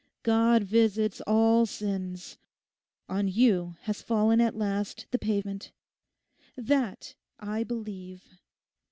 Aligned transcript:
God 0.23 0.63
visits 0.63 1.21
all 1.27 1.67
sins. 1.67 2.39
On 3.07 3.27
you 3.27 3.75
has 3.81 4.01
fallen 4.01 4.41
at 4.41 4.55
last 4.57 5.05
the 5.11 5.19
payment. 5.19 5.71
That 6.55 7.13
I 7.39 7.63
believe. 7.63 8.27